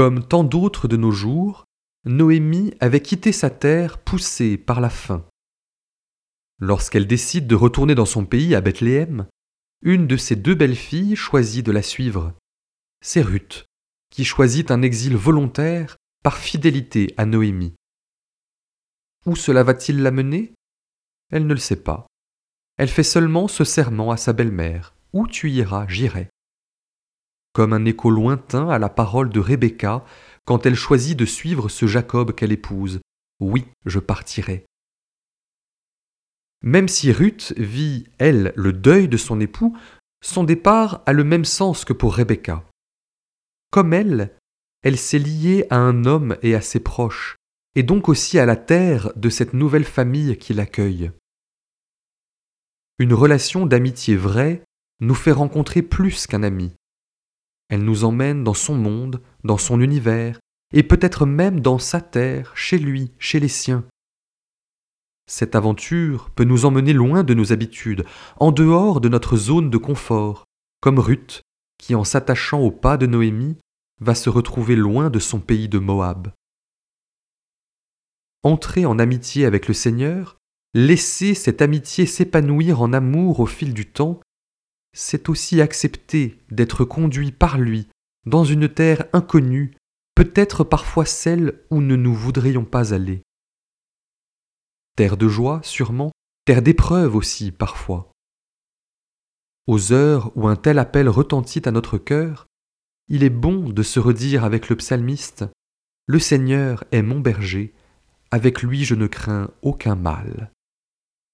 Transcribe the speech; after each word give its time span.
Comme 0.00 0.26
tant 0.26 0.44
d'autres 0.44 0.88
de 0.88 0.96
nos 0.96 1.10
jours, 1.10 1.66
Noémie 2.06 2.72
avait 2.80 3.02
quitté 3.02 3.32
sa 3.32 3.50
terre 3.50 3.98
poussée 3.98 4.56
par 4.56 4.80
la 4.80 4.88
faim. 4.88 5.26
Lorsqu'elle 6.58 7.06
décide 7.06 7.46
de 7.46 7.54
retourner 7.54 7.94
dans 7.94 8.06
son 8.06 8.24
pays 8.24 8.54
à 8.54 8.62
Bethléem, 8.62 9.26
une 9.82 10.06
de 10.06 10.16
ses 10.16 10.36
deux 10.36 10.54
belles-filles 10.54 11.16
choisit 11.16 11.66
de 11.66 11.70
la 11.70 11.82
suivre. 11.82 12.32
C'est 13.02 13.20
Ruth, 13.20 13.66
qui 14.08 14.24
choisit 14.24 14.70
un 14.70 14.80
exil 14.80 15.16
volontaire 15.16 15.98
par 16.24 16.38
fidélité 16.38 17.12
à 17.18 17.26
Noémie. 17.26 17.74
Où 19.26 19.36
cela 19.36 19.64
va-t-il 19.64 20.02
la 20.02 20.12
mener 20.12 20.54
Elle 21.30 21.46
ne 21.46 21.52
le 21.52 21.60
sait 21.60 21.82
pas. 21.82 22.06
Elle 22.78 22.88
fait 22.88 23.02
seulement 23.02 23.48
ce 23.48 23.64
serment 23.64 24.12
à 24.12 24.16
sa 24.16 24.32
belle-mère. 24.32 24.94
Où 25.12 25.26
tu 25.26 25.50
iras, 25.50 25.86
j'irai. 25.88 26.30
Comme 27.52 27.72
un 27.72 27.84
écho 27.84 28.10
lointain 28.10 28.68
à 28.68 28.78
la 28.78 28.88
parole 28.88 29.30
de 29.30 29.40
Rebecca 29.40 30.04
quand 30.44 30.66
elle 30.66 30.74
choisit 30.74 31.18
de 31.18 31.24
suivre 31.24 31.68
ce 31.68 31.86
Jacob 31.86 32.34
qu'elle 32.34 32.52
épouse. 32.52 33.00
Oui, 33.40 33.66
je 33.86 33.98
partirai. 33.98 34.66
Même 36.62 36.88
si 36.88 37.10
Ruth 37.10 37.54
vit, 37.56 38.08
elle, 38.18 38.52
le 38.56 38.72
deuil 38.72 39.08
de 39.08 39.16
son 39.16 39.40
époux, 39.40 39.76
son 40.22 40.44
départ 40.44 41.02
a 41.06 41.12
le 41.12 41.24
même 41.24 41.44
sens 41.44 41.84
que 41.84 41.92
pour 41.92 42.14
Rebecca. 42.14 42.64
Comme 43.70 43.94
elle, 43.94 44.36
elle 44.82 44.98
s'est 44.98 45.18
liée 45.18 45.66
à 45.70 45.76
un 45.76 46.04
homme 46.04 46.36
et 46.42 46.54
à 46.54 46.60
ses 46.60 46.80
proches, 46.80 47.36
et 47.74 47.82
donc 47.82 48.08
aussi 48.08 48.38
à 48.38 48.46
la 48.46 48.56
terre 48.56 49.12
de 49.16 49.30
cette 49.30 49.54
nouvelle 49.54 49.84
famille 49.84 50.36
qui 50.36 50.52
l'accueille. 50.52 51.10
Une 52.98 53.14
relation 53.14 53.64
d'amitié 53.64 54.16
vraie 54.16 54.62
nous 55.00 55.14
fait 55.14 55.32
rencontrer 55.32 55.80
plus 55.80 56.26
qu'un 56.26 56.42
ami. 56.42 56.72
Elle 57.70 57.84
nous 57.84 58.04
emmène 58.04 58.44
dans 58.44 58.54
son 58.54 58.74
monde, 58.74 59.22
dans 59.44 59.56
son 59.56 59.80
univers, 59.80 60.40
et 60.74 60.82
peut-être 60.82 61.24
même 61.24 61.60
dans 61.60 61.78
sa 61.78 62.00
terre, 62.00 62.52
chez 62.56 62.78
lui, 62.78 63.12
chez 63.18 63.40
les 63.40 63.48
siens. 63.48 63.84
Cette 65.30 65.54
aventure 65.54 66.30
peut 66.30 66.44
nous 66.44 66.64
emmener 66.64 66.92
loin 66.92 67.22
de 67.22 67.32
nos 67.32 67.52
habitudes, 67.52 68.04
en 68.38 68.50
dehors 68.50 69.00
de 69.00 69.08
notre 69.08 69.36
zone 69.36 69.70
de 69.70 69.78
confort, 69.78 70.44
comme 70.80 70.98
Ruth, 70.98 71.42
qui 71.78 71.94
en 71.94 72.02
s'attachant 72.02 72.60
au 72.60 72.72
pas 72.72 72.96
de 72.96 73.06
Noémie, 73.06 73.56
va 74.00 74.16
se 74.16 74.28
retrouver 74.28 74.74
loin 74.74 75.08
de 75.08 75.20
son 75.20 75.38
pays 75.38 75.68
de 75.68 75.78
Moab. 75.78 76.32
Entrer 78.42 78.84
en 78.86 78.98
amitié 78.98 79.44
avec 79.44 79.68
le 79.68 79.74
Seigneur, 79.74 80.38
laisser 80.74 81.34
cette 81.34 81.62
amitié 81.62 82.06
s'épanouir 82.06 82.80
en 82.82 82.92
amour 82.92 83.38
au 83.38 83.46
fil 83.46 83.74
du 83.74 83.86
temps, 83.86 84.20
c'est 84.92 85.28
aussi 85.28 85.60
accepter 85.60 86.38
d'être 86.50 86.84
conduit 86.84 87.32
par 87.32 87.58
lui 87.58 87.88
dans 88.26 88.44
une 88.44 88.68
terre 88.68 89.06
inconnue, 89.12 89.74
peut-être 90.14 90.64
parfois 90.64 91.06
celle 91.06 91.60
où 91.70 91.80
ne 91.80 91.96
nous 91.96 92.14
voudrions 92.14 92.64
pas 92.64 92.92
aller. 92.92 93.22
Terre 94.96 95.16
de 95.16 95.28
joie, 95.28 95.60
sûrement, 95.62 96.12
terre 96.44 96.62
d'épreuve 96.62 97.16
aussi, 97.16 97.52
parfois. 97.52 98.12
Aux 99.66 99.92
heures 99.92 100.36
où 100.36 100.48
un 100.48 100.56
tel 100.56 100.78
appel 100.78 101.08
retentit 101.08 101.62
à 101.66 101.70
notre 101.70 101.96
cœur, 101.96 102.46
il 103.08 103.24
est 103.24 103.30
bon 103.30 103.70
de 103.70 103.82
se 103.82 104.00
redire 104.00 104.44
avec 104.44 104.68
le 104.68 104.76
psalmiste 104.76 105.44
Le 106.06 106.18
Seigneur 106.18 106.84
est 106.92 107.02
mon 107.02 107.20
berger, 107.20 107.72
avec 108.30 108.62
lui 108.62 108.84
je 108.84 108.94
ne 108.94 109.06
crains 109.06 109.50
aucun 109.62 109.94
mal. 109.94 110.50